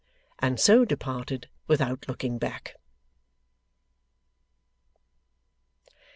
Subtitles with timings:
[0.39, 2.75] And so departed, without looking back.